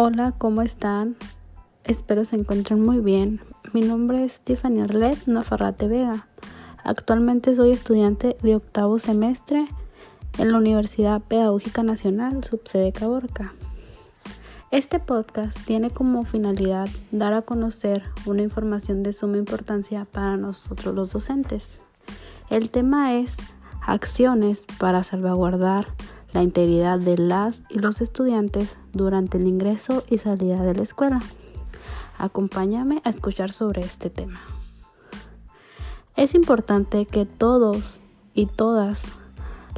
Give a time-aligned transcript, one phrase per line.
[0.00, 1.16] Hola, ¿cómo están?
[1.82, 3.40] Espero se encuentren muy bien.
[3.72, 6.28] Mi nombre es Tiffany Arlet Nafarrate Vega.
[6.84, 9.66] Actualmente soy estudiante de octavo semestre
[10.38, 13.54] en la Universidad Pedagógica Nacional, subsede Caborca.
[14.70, 20.94] Este podcast tiene como finalidad dar a conocer una información de suma importancia para nosotros
[20.94, 21.80] los docentes.
[22.50, 23.36] El tema es
[23.84, 25.86] acciones para salvaguardar
[26.32, 31.20] la integridad de las y los estudiantes durante el ingreso y salida de la escuela.
[32.18, 34.40] Acompáñame a escuchar sobre este tema.
[36.16, 38.00] Es importante que todos
[38.34, 39.02] y todas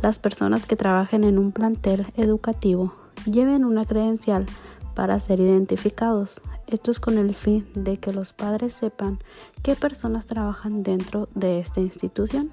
[0.02, 2.94] las personas que trabajen en un plantel educativo
[3.26, 4.46] lleven una credencial
[4.94, 6.40] para ser identificados.
[6.66, 9.18] Esto es con el fin de que los padres sepan
[9.62, 12.50] qué personas trabajan dentro de esta institución.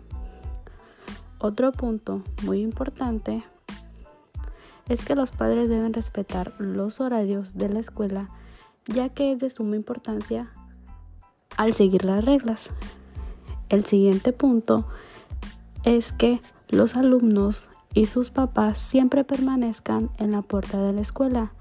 [1.39, 3.43] Otro punto muy importante
[4.89, 8.27] es que los padres deben respetar los horarios de la escuela,
[8.87, 10.51] ya que es de suma importancia
[11.57, 12.69] al seguir las reglas.
[13.69, 14.87] El siguiente punto
[15.83, 21.51] es que los alumnos y sus papás siempre permanezcan en la puerta de la escuela,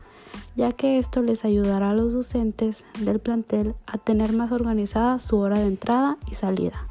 [0.55, 5.39] ya que esto les ayudará a los docentes del plantel a tener más organizada su
[5.39, 6.87] hora de entrada y salida.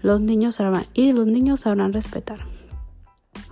[0.00, 2.40] Los niños sabrán y los niños sabrán respetar.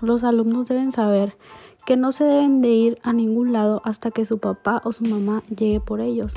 [0.00, 1.36] Los alumnos deben saber
[1.84, 5.04] que no se deben de ir a ningún lado hasta que su papá o su
[5.04, 6.34] mamá llegue por ellos.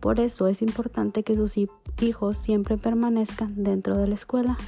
[0.00, 1.54] Por eso es importante que sus
[2.00, 4.58] hijos siempre permanezcan dentro de la escuela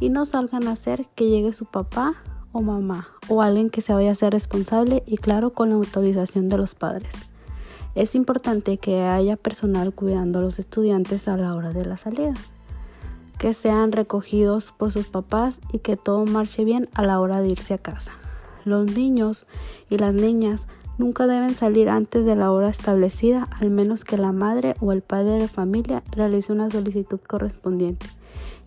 [0.00, 2.14] y no salgan a hacer que llegue su papá
[2.52, 6.48] o mamá o alguien que se vaya a ser responsable y claro con la autorización
[6.48, 7.12] de los padres.
[7.94, 12.34] Es importante que haya personal cuidando a los estudiantes a la hora de la salida,
[13.38, 17.48] que sean recogidos por sus papás y que todo marche bien a la hora de
[17.48, 18.12] irse a casa.
[18.66, 19.46] Los niños
[19.88, 20.66] y las niñas
[20.98, 25.02] nunca deben salir antes de la hora establecida, al menos que la madre o el
[25.02, 28.06] padre de familia realice una solicitud correspondiente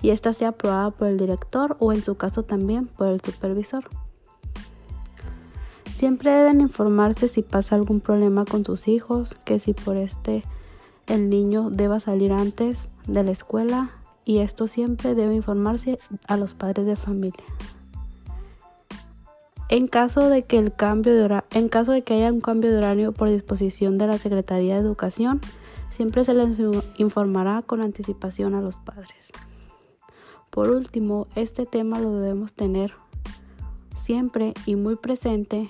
[0.01, 3.83] y ésta sea aprobada por el director o en su caso también por el supervisor.
[5.97, 10.45] Siempre deben informarse si pasa algún problema con sus hijos, que si por este
[11.07, 13.89] el niño deba salir antes de la escuela
[14.23, 17.43] y esto siempre debe informarse a los padres de familia.
[19.69, 22.77] En caso de que el cambio de en caso de que haya un cambio de
[22.77, 25.41] horario por disposición de la Secretaría de Educación,
[25.91, 26.57] siempre se les
[26.97, 29.31] informará con anticipación a los padres.
[30.49, 32.93] Por último, este tema lo debemos tener
[34.01, 35.69] siempre y muy presente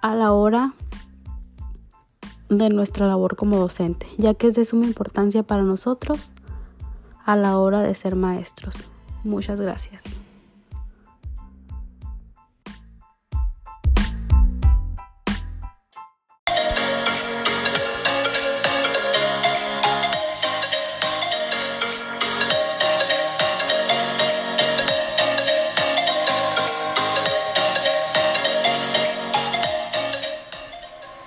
[0.00, 0.74] a la hora
[2.48, 6.30] de nuestra labor como docente, ya que es de suma importancia para nosotros
[7.24, 8.76] a la hora de ser maestros.
[9.24, 10.04] Muchas gracias.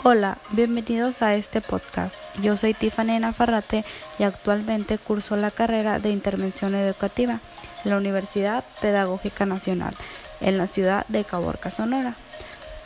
[0.09, 2.15] Hola, bienvenidos a este podcast.
[2.41, 3.83] Yo soy Tiffany Nafarrate
[4.17, 7.41] y actualmente curso la carrera de Intervención Educativa
[7.83, 9.93] en la Universidad Pedagógica Nacional
[10.39, 12.15] en la ciudad de Caborca, Sonora.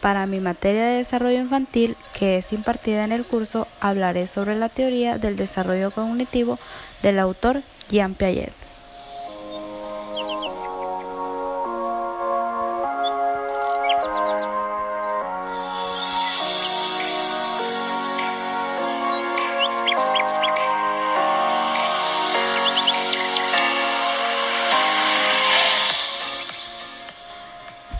[0.01, 4.69] Para mi materia de desarrollo infantil, que es impartida en el curso, hablaré sobre la
[4.69, 6.57] teoría del desarrollo cognitivo
[7.03, 7.61] del autor
[7.91, 8.70] Jean Piaget.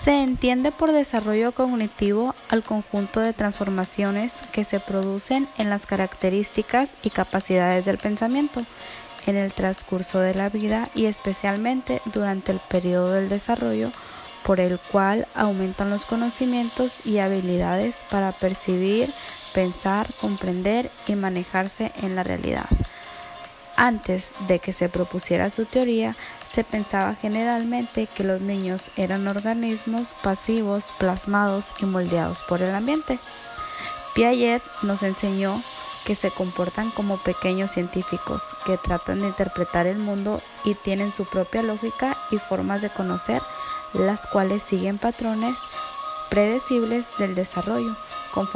[0.04, 6.90] Se entiende por desarrollo cognitivo al conjunto de transformaciones que se producen en las características
[7.04, 8.66] y capacidades del pensamiento
[9.28, 13.92] en el transcurso de la vida y especialmente durante el periodo del desarrollo
[14.44, 19.14] por el cual aumentan los conocimientos y habilidades para percibir,
[19.54, 22.66] pensar, comprender y manejarse en la realidad.
[23.82, 26.14] Antes de que se propusiera su teoría,
[26.54, 33.18] se pensaba generalmente que los niños eran organismos pasivos, plasmados y moldeados por el ambiente.
[34.14, 35.60] Piaget nos enseñó
[36.06, 41.26] que se comportan como pequeños científicos que tratan de interpretar el mundo y tienen su
[41.26, 43.42] propia lógica y formas de conocer,
[43.94, 45.58] las cuales siguen patrones
[46.30, 47.98] predecibles del desarrollo
[48.32, 48.52] conforme